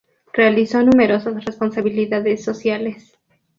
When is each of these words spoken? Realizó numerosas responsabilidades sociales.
Realizó 0.33 0.81
numerosas 0.81 1.45
responsabilidades 1.45 2.43
sociales. 2.43 3.19